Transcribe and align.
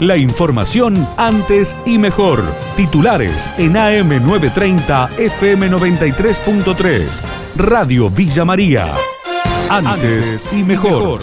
La 0.00 0.16
información 0.16 1.06
antes 1.16 1.76
y 1.86 1.98
mejor. 1.98 2.42
Titulares 2.76 3.48
en 3.58 3.74
AM930 3.74 5.10
FM93.3. 5.10 7.22
Radio 7.56 8.10
Villa 8.10 8.44
María. 8.44 8.92
Antes 9.70 10.48
y 10.52 10.64
mejor. 10.64 11.20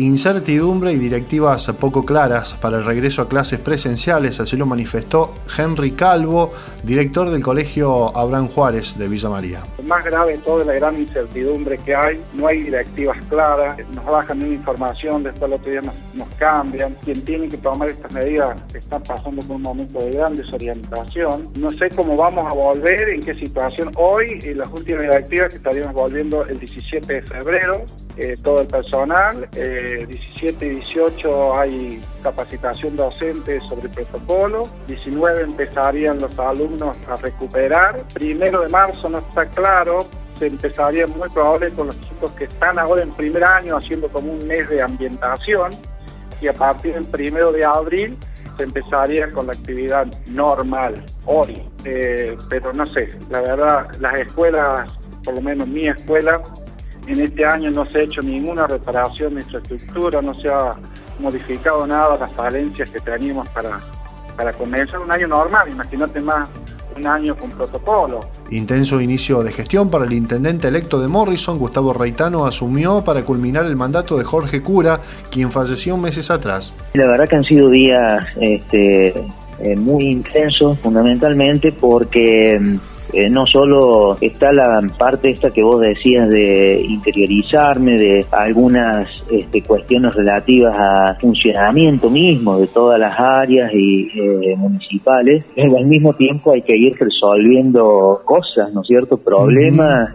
Incertidumbre 0.00 0.94
y 0.94 0.96
directivas 0.96 1.70
poco 1.78 2.06
claras 2.06 2.54
para 2.54 2.78
el 2.78 2.86
regreso 2.86 3.20
a 3.20 3.28
clases 3.28 3.58
presenciales, 3.58 4.40
así 4.40 4.56
lo 4.56 4.64
manifestó 4.64 5.34
Henry 5.58 5.90
Calvo, 5.90 6.52
director 6.82 7.28
del 7.28 7.42
Colegio 7.42 8.16
Abraham 8.16 8.48
Juárez 8.48 8.96
de 8.96 9.08
Villa 9.08 9.28
María. 9.28 9.60
Más 9.84 10.02
grave 10.02 10.40
es 10.42 10.66
la 10.66 10.72
gran 10.72 10.98
incertidumbre 10.98 11.76
que 11.84 11.94
hay, 11.94 12.18
no 12.32 12.46
hay 12.46 12.62
directivas 12.62 13.18
claras, 13.28 13.76
nos 13.90 14.06
bajan 14.06 14.42
una 14.42 14.54
información, 14.54 15.22
después 15.22 15.52
el 15.52 15.58
otro 15.58 15.70
día 15.70 15.82
nos, 15.82 16.28
cambian. 16.38 16.94
Quien 17.04 17.22
tiene 17.26 17.50
que 17.50 17.58
tomar 17.58 17.90
estas 17.90 18.10
medidas 18.14 18.58
está 18.72 18.98
pasando 19.00 19.42
por 19.42 19.56
un 19.56 19.62
momento 19.62 19.98
de 19.98 20.12
gran 20.12 20.34
desorientación. 20.34 21.50
No 21.56 21.68
sé 21.72 21.90
cómo 21.90 22.16
vamos 22.16 22.50
a 22.50 22.54
volver, 22.54 23.10
en 23.10 23.20
qué 23.20 23.34
situación. 23.34 23.92
Hoy, 23.96 24.40
en 24.44 24.56
las 24.56 24.68
últimas 24.72 25.02
directivas 25.02 25.50
que 25.50 25.58
estaríamos 25.58 25.92
volviendo 25.92 26.42
el 26.46 26.58
17 26.58 27.12
de 27.12 27.22
febrero, 27.22 27.84
eh, 28.20 28.34
todo 28.42 28.60
el 28.60 28.66
personal. 28.66 29.48
Eh, 29.56 30.04
17 30.06 30.66
y 30.66 30.68
18 30.76 31.58
hay 31.58 32.02
capacitación 32.22 32.94
docente 32.94 33.58
sobre 33.60 33.88
el 33.88 33.90
protocolo. 33.90 34.64
19 34.88 35.42
empezarían 35.42 36.18
los 36.18 36.38
alumnos 36.38 36.98
a 37.08 37.16
recuperar. 37.16 38.04
Primero 38.12 38.60
de 38.60 38.68
marzo 38.68 39.08
no 39.08 39.18
está 39.18 39.46
claro. 39.46 40.06
Se 40.38 40.48
empezaría 40.48 41.06
muy 41.06 41.30
probable 41.30 41.70
con 41.70 41.86
los 41.86 42.00
chicos 42.02 42.30
que 42.32 42.44
están 42.44 42.78
ahora 42.78 43.02
en 43.02 43.10
primer 43.10 43.42
año 43.42 43.78
haciendo 43.78 44.08
como 44.08 44.32
un 44.32 44.46
mes 44.46 44.68
de 44.68 44.82
ambientación. 44.82 45.70
Y 46.42 46.48
a 46.48 46.52
partir 46.52 46.92
del 46.92 47.06
primero 47.06 47.52
de 47.52 47.64
abril 47.64 48.18
se 48.58 48.64
empezaría 48.64 49.28
con 49.28 49.46
la 49.46 49.54
actividad 49.54 50.06
normal 50.26 51.06
hoy. 51.24 51.62
Eh, 51.84 52.36
pero 52.50 52.74
no 52.74 52.84
sé, 52.92 53.08
la 53.30 53.40
verdad, 53.40 53.90
las 53.98 54.20
escuelas, 54.20 54.92
por 55.24 55.34
lo 55.36 55.40
menos 55.40 55.66
mi 55.68 55.88
escuela, 55.88 56.42
en 57.12 57.20
este 57.20 57.44
año 57.44 57.70
no 57.70 57.86
se 57.86 57.98
ha 57.98 58.02
hecho 58.02 58.22
ninguna 58.22 58.66
reparación 58.66 59.34
de 59.34 59.42
infraestructura, 59.42 60.22
no 60.22 60.34
se 60.34 60.48
ha 60.48 60.72
modificado 61.18 61.86
nada 61.86 62.16
las 62.18 62.32
falencias 62.32 62.88
que 62.90 63.00
teníamos 63.00 63.48
para, 63.50 63.80
para 64.36 64.52
comenzar 64.52 65.00
un 65.00 65.10
año 65.10 65.28
normal, 65.28 65.68
imagínate 65.68 66.20
más 66.20 66.48
un 66.96 67.06
año 67.06 67.36
con 67.36 67.50
protocolo. 67.50 68.20
Intenso 68.50 69.00
inicio 69.00 69.42
de 69.42 69.52
gestión 69.52 69.90
para 69.90 70.04
el 70.04 70.12
intendente 70.12 70.68
electo 70.68 71.00
de 71.00 71.08
Morrison, 71.08 71.58
Gustavo 71.58 71.92
Reitano, 71.92 72.46
asumió 72.46 73.04
para 73.04 73.22
culminar 73.24 73.66
el 73.66 73.76
mandato 73.76 74.18
de 74.18 74.24
Jorge 74.24 74.62
Cura, 74.62 75.00
quien 75.30 75.50
falleció 75.50 75.96
meses 75.96 76.30
atrás. 76.30 76.74
La 76.94 77.06
verdad 77.06 77.28
que 77.28 77.36
han 77.36 77.44
sido 77.44 77.70
días 77.70 78.26
este, 78.40 79.08
eh, 79.60 79.76
muy 79.76 80.06
intensos, 80.08 80.78
fundamentalmente 80.80 81.72
porque 81.72 82.58
mm, 82.60 82.76
eh, 83.12 83.30
no 83.30 83.46
solo 83.46 84.16
está 84.20 84.52
la 84.52 84.80
parte 84.98 85.30
esta 85.30 85.50
que 85.50 85.62
vos 85.62 85.80
decías 85.80 86.28
de 86.28 86.80
interiorizarme, 86.88 87.96
de 87.96 88.24
algunas 88.32 89.08
este, 89.30 89.62
cuestiones 89.62 90.14
relativas 90.14 90.76
a 90.78 91.14
funcionamiento 91.20 92.10
mismo 92.10 92.58
de 92.58 92.66
todas 92.68 92.98
las 92.98 93.18
áreas 93.18 93.72
y 93.74 94.08
eh, 94.14 94.56
municipales, 94.56 95.44
pero 95.54 95.76
al 95.78 95.86
mismo 95.86 96.12
tiempo 96.14 96.52
hay 96.52 96.62
que 96.62 96.76
ir 96.76 96.94
resolviendo 96.98 98.20
cosas, 98.24 98.72
¿no 98.72 98.82
es 98.82 98.86
cierto? 98.86 99.16
Problemas, 99.16 100.10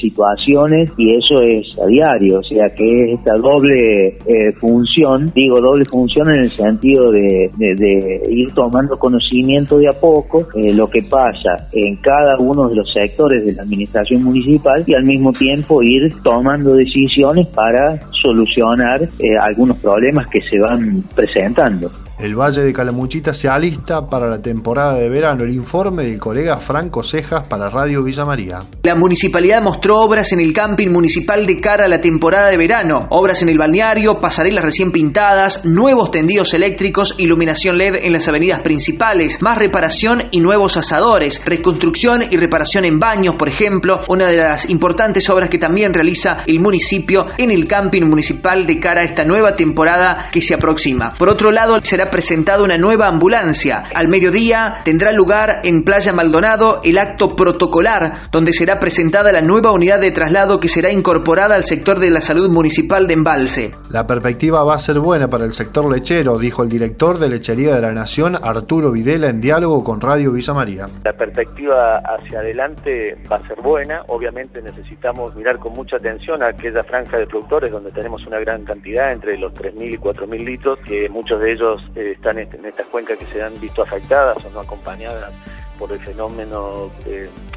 situaciones 0.00 0.90
y 0.96 1.16
eso 1.16 1.40
es 1.40 1.66
a 1.82 1.86
diario, 1.86 2.38
o 2.38 2.42
sea 2.42 2.66
que 2.74 3.04
es 3.04 3.18
esta 3.18 3.34
doble 3.34 4.18
eh, 4.26 4.52
función, 4.60 5.32
digo 5.34 5.60
doble 5.60 5.84
función 5.84 6.30
en 6.30 6.40
el 6.40 6.48
sentido 6.48 7.10
de, 7.10 7.50
de, 7.58 8.22
ir 8.30 8.52
tomando 8.52 8.98
conocimiento 8.98 9.78
de 9.78 9.88
a 9.88 9.92
poco 9.92 10.46
lo 10.74 10.88
que 10.88 11.02
pasa 11.02 11.68
en 11.72 11.96
cada 11.96 12.07
uno 12.38 12.68
de 12.68 12.76
los 12.76 12.92
sectores 12.92 13.44
de 13.44 13.52
la 13.52 13.62
administración 13.62 14.24
municipal 14.24 14.84
y 14.86 14.94
al 14.94 15.04
mismo 15.04 15.32
tiempo 15.32 15.82
ir 15.82 16.12
tomando 16.22 16.74
decisiones 16.74 17.46
para 17.48 17.98
solucionar 18.22 19.02
eh, 19.02 19.36
algunos 19.40 19.76
problemas 19.78 20.26
que 20.28 20.40
se 20.42 20.58
van 20.58 21.02
presentando. 21.14 21.90
El 22.18 22.34
Valle 22.34 22.62
de 22.62 22.72
Calamuchita 22.72 23.32
se 23.32 23.48
alista 23.48 24.08
para 24.08 24.26
la 24.26 24.42
temporada 24.42 24.94
de 24.94 25.08
verano. 25.08 25.44
El 25.44 25.54
informe 25.54 26.02
del 26.02 26.18
colega 26.18 26.56
Franco 26.56 27.04
Cejas 27.04 27.46
para 27.46 27.70
Radio 27.70 28.02
Villa 28.02 28.24
María. 28.24 28.64
La 28.82 28.96
municipalidad 28.96 29.62
mostró 29.62 30.00
obras 30.00 30.32
en 30.32 30.40
el 30.40 30.52
camping 30.52 30.88
municipal 30.88 31.46
de 31.46 31.60
cara 31.60 31.84
a 31.84 31.88
la 31.88 32.00
temporada 32.00 32.50
de 32.50 32.56
verano. 32.56 33.06
Obras 33.10 33.42
en 33.42 33.50
el 33.50 33.56
balneario, 33.56 34.18
pasarelas 34.18 34.64
recién 34.64 34.90
pintadas, 34.90 35.64
nuevos 35.64 36.10
tendidos 36.10 36.54
eléctricos, 36.54 37.14
iluminación 37.18 37.78
LED 37.78 38.00
en 38.02 38.12
las 38.12 38.26
avenidas 38.26 38.62
principales, 38.62 39.40
más 39.40 39.56
reparación 39.56 40.24
y 40.32 40.40
nuevos 40.40 40.76
asadores, 40.76 41.44
reconstrucción 41.44 42.24
y 42.28 42.36
reparación 42.36 42.84
en 42.84 42.98
baños, 42.98 43.36
por 43.36 43.48
ejemplo, 43.48 44.00
una 44.08 44.26
de 44.26 44.38
las 44.38 44.68
importantes 44.68 45.30
obras 45.30 45.50
que 45.50 45.58
también 45.58 45.94
realiza 45.94 46.42
el 46.46 46.58
municipio 46.58 47.26
en 47.38 47.52
el 47.52 47.68
camping 47.68 48.02
municipal 48.02 48.66
de 48.66 48.80
cara 48.80 49.02
a 49.02 49.04
esta 49.04 49.24
nueva 49.24 49.54
temporada 49.54 50.28
que 50.32 50.42
se 50.42 50.54
aproxima. 50.54 51.14
Por 51.16 51.28
otro 51.28 51.52
lado, 51.52 51.78
será 51.80 52.07
presentado 52.10 52.64
una 52.64 52.76
nueva 52.76 53.06
ambulancia. 53.06 53.84
Al 53.94 54.08
mediodía 54.08 54.82
tendrá 54.84 55.12
lugar 55.12 55.60
en 55.64 55.82
Playa 55.82 56.12
Maldonado 56.12 56.80
el 56.84 56.98
acto 56.98 57.34
protocolar, 57.34 58.30
donde 58.30 58.52
será 58.52 58.78
presentada 58.78 59.32
la 59.32 59.40
nueva 59.40 59.72
unidad 59.72 60.00
de 60.00 60.10
traslado 60.10 60.60
que 60.60 60.68
será 60.68 60.92
incorporada 60.92 61.54
al 61.54 61.64
sector 61.64 61.98
de 61.98 62.10
la 62.10 62.20
salud 62.20 62.50
municipal 62.50 63.06
de 63.06 63.14
Embalse. 63.14 63.74
La 63.90 64.06
perspectiva 64.06 64.64
va 64.64 64.74
a 64.74 64.78
ser 64.78 65.00
buena 65.00 65.28
para 65.28 65.44
el 65.44 65.52
sector 65.52 65.90
lechero, 65.90 66.38
dijo 66.38 66.62
el 66.62 66.68
director 66.68 67.18
de 67.18 67.28
Lechería 67.28 67.74
de 67.74 67.82
la 67.82 67.92
Nación, 67.92 68.36
Arturo 68.42 68.92
Videla, 68.92 69.28
en 69.28 69.40
diálogo 69.40 69.82
con 69.84 70.00
Radio 70.00 70.32
Villa 70.32 70.54
María. 70.54 70.86
La 71.04 71.12
perspectiva 71.12 72.00
hacia 72.04 72.40
adelante 72.40 73.16
va 73.30 73.36
a 73.36 73.48
ser 73.48 73.60
buena. 73.60 74.02
Obviamente 74.08 74.60
necesitamos 74.62 75.34
mirar 75.34 75.58
con 75.58 75.72
mucha 75.72 75.96
atención 75.96 76.42
a 76.42 76.48
aquella 76.48 76.82
franja 76.84 77.18
de 77.18 77.26
productores 77.26 77.70
donde 77.70 77.90
tenemos 77.92 78.26
una 78.26 78.38
gran 78.40 78.64
cantidad, 78.64 79.12
entre 79.12 79.38
los 79.38 79.52
3.000 79.54 79.94
y 79.94 79.96
4.000 79.96 80.44
litros, 80.44 80.78
que 80.86 81.08
muchos 81.08 81.40
de 81.40 81.52
ellos 81.52 81.82
están 81.98 82.38
en 82.38 82.64
estas 82.64 82.86
cuencas 82.86 83.18
que 83.18 83.24
se 83.24 83.42
han 83.42 83.58
visto 83.60 83.82
afectadas 83.82 84.44
o 84.44 84.50
no 84.50 84.60
acompañadas 84.60 85.32
por 85.78 85.92
el 85.92 86.00
fenómeno, 86.00 86.90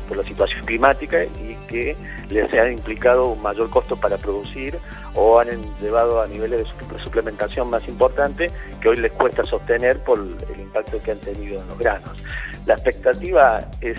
por 0.07 0.17
la 0.17 0.23
situación 0.23 0.65
climática 0.65 1.23
y 1.23 1.57
que 1.67 1.95
les 2.29 2.53
ha 2.53 2.69
implicado 2.69 3.29
un 3.29 3.41
mayor 3.41 3.69
costo 3.69 3.95
para 3.95 4.17
producir 4.17 4.77
o 5.15 5.39
han 5.39 5.47
llevado 5.81 6.21
a 6.21 6.27
niveles 6.27 6.67
de 6.67 6.99
suplementación 7.03 7.69
más 7.69 7.85
importantes 7.87 8.51
que 8.79 8.89
hoy 8.89 8.97
les 8.97 9.11
cuesta 9.13 9.43
sostener 9.43 9.99
por 10.03 10.19
el 10.19 10.59
impacto 10.59 11.01
que 11.03 11.11
han 11.11 11.19
tenido 11.19 11.61
en 11.61 11.67
los 11.67 11.79
granos. 11.79 12.23
La 12.65 12.75
expectativa 12.75 13.65
es 13.81 13.97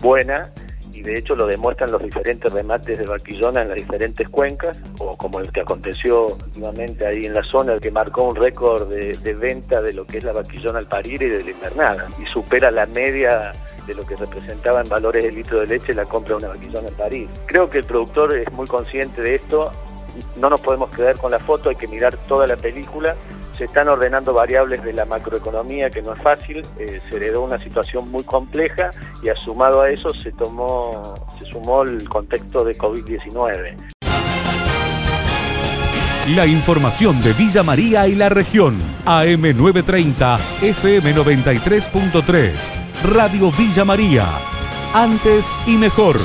buena, 0.00 0.50
y 0.94 1.02
de 1.02 1.18
hecho 1.18 1.34
lo 1.34 1.46
demuestran 1.46 1.90
los 1.90 2.02
diferentes 2.02 2.50
remates 2.52 2.98
de 2.98 3.04
vaquillona 3.04 3.62
en 3.62 3.68
las 3.68 3.76
diferentes 3.76 4.28
cuencas, 4.28 4.78
o 4.98 5.16
como 5.16 5.40
el 5.40 5.50
que 5.52 5.60
aconteció 5.60 6.28
últimamente 6.28 7.06
ahí 7.06 7.26
en 7.26 7.34
la 7.34 7.42
zona, 7.42 7.74
el 7.74 7.80
que 7.80 7.90
marcó 7.90 8.28
un 8.28 8.36
récord 8.36 8.88
de, 8.88 9.34
venta 9.34 9.82
de 9.82 9.92
lo 9.92 10.06
que 10.06 10.18
es 10.18 10.24
la 10.24 10.32
vaquillona 10.32 10.78
al 10.78 10.86
parir 10.86 11.20
y 11.22 11.28
de 11.28 11.42
la 11.42 11.50
invernada, 11.50 12.08
y 12.22 12.24
supera 12.26 12.70
la 12.70 12.86
media 12.86 13.52
de 13.86 13.94
lo 13.94 14.06
que 14.06 14.16
representaba 14.16 14.80
en 14.80 14.88
valores 14.88 15.24
de 15.24 15.32
litro 15.32 15.60
de 15.60 15.66
leche 15.66 15.92
la 15.92 16.04
compra 16.04 16.30
de 16.30 16.44
una 16.44 16.48
vaquillona 16.48 16.88
al 16.88 16.94
parir. 16.94 17.28
Creo 17.46 17.68
que 17.68 17.78
el 17.78 17.84
productor 17.84 18.36
es 18.36 18.50
muy 18.52 18.66
consciente 18.66 19.20
de 19.20 19.34
esto, 19.34 19.72
no 20.36 20.50
nos 20.50 20.60
podemos 20.60 20.90
quedar 20.90 21.16
con 21.16 21.30
la 21.30 21.38
foto, 21.38 21.68
hay 21.68 21.76
que 21.76 21.88
mirar 21.88 22.16
toda 22.16 22.46
la 22.46 22.56
película 22.56 23.16
se 23.56 23.64
están 23.64 23.88
ordenando 23.88 24.32
variables 24.32 24.82
de 24.82 24.92
la 24.92 25.04
macroeconomía 25.04 25.90
que 25.90 26.02
no 26.02 26.14
es 26.14 26.22
fácil, 26.22 26.66
eh, 26.78 27.00
se 27.08 27.16
heredó 27.16 27.42
una 27.42 27.58
situación 27.58 28.10
muy 28.10 28.24
compleja 28.24 28.90
y 29.22 29.28
asumado 29.28 29.82
a 29.82 29.90
eso 29.90 30.12
se 30.14 30.32
tomó, 30.32 31.14
se 31.38 31.46
sumó 31.46 31.82
el 31.82 32.08
contexto 32.08 32.64
de 32.64 32.76
COVID-19. 32.76 33.92
La 36.34 36.46
información 36.46 37.22
de 37.22 37.34
Villa 37.34 37.62
María 37.62 38.08
y 38.08 38.14
la 38.14 38.30
región, 38.30 38.78
AM930, 39.04 40.38
FM93.3, 40.62 42.52
Radio 43.04 43.52
Villa 43.52 43.84
María, 43.84 44.26
antes 44.94 45.52
y 45.66 45.76
mejor. 45.76 46.16